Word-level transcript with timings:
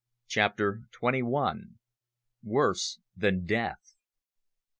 CHAPTER 0.27 0.81
TWENTY 0.93 1.21
ONE. 1.21 1.75
"WORSE 2.41 3.01
THAN 3.15 3.45
DEATH." 3.45 3.97